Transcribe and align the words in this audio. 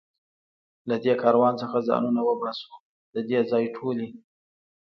له 0.89 0.95
دې 1.03 1.13
کاروان 1.21 1.53
څخه 1.61 1.77
ځانونه 1.87 2.21
وباسو، 2.25 2.71
د 3.13 3.15
دې 3.29 3.39
ځای 3.51 3.65
ټولې. 3.75 4.09